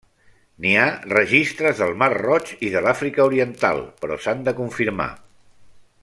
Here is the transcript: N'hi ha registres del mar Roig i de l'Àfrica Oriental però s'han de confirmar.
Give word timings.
N'hi 0.63 0.69
ha 0.77 0.85
registres 1.11 1.81
del 1.83 1.93
mar 2.03 2.07
Roig 2.15 2.49
i 2.69 2.73
de 2.77 2.81
l'Àfrica 2.87 3.27
Oriental 3.31 3.83
però 4.05 4.21
s'han 4.25 4.41
de 4.49 4.55
confirmar. 4.61 5.11